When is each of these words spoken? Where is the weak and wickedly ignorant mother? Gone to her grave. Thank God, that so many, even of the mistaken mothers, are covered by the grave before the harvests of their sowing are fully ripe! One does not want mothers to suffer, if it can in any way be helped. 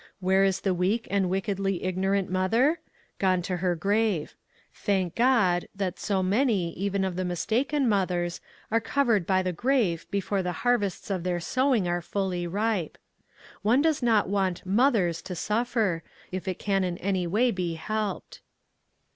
Where 0.19 0.43
is 0.43 0.61
the 0.61 0.73
weak 0.73 1.07
and 1.11 1.29
wickedly 1.29 1.83
ignorant 1.83 2.27
mother? 2.27 2.79
Gone 3.19 3.43
to 3.43 3.57
her 3.57 3.75
grave. 3.75 4.35
Thank 4.73 5.13
God, 5.13 5.67
that 5.75 5.99
so 5.99 6.23
many, 6.23 6.73
even 6.73 7.05
of 7.05 7.15
the 7.15 7.23
mistaken 7.23 7.87
mothers, 7.87 8.41
are 8.71 8.81
covered 8.81 9.27
by 9.27 9.43
the 9.43 9.53
grave 9.53 10.07
before 10.09 10.41
the 10.41 10.53
harvests 10.65 11.11
of 11.11 11.21
their 11.23 11.39
sowing 11.39 11.87
are 11.87 12.01
fully 12.01 12.47
ripe! 12.47 12.97
One 13.61 13.83
does 13.83 14.01
not 14.01 14.27
want 14.27 14.65
mothers 14.65 15.21
to 15.21 15.35
suffer, 15.35 16.01
if 16.31 16.47
it 16.47 16.57
can 16.57 16.83
in 16.83 16.97
any 16.97 17.27
way 17.27 17.51
be 17.51 17.75
helped. 17.75 18.41